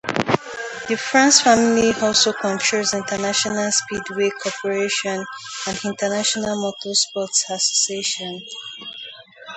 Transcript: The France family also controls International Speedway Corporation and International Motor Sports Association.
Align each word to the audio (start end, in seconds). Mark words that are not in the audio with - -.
The 0.87 0.97
France 0.97 1.41
family 1.41 1.93
also 2.01 2.33
controls 2.33 2.91
International 2.95 3.71
Speedway 3.71 4.31
Corporation 4.31 5.23
and 5.67 5.85
International 5.85 6.59
Motor 6.59 6.95
Sports 6.95 7.45
Association. 7.51 8.41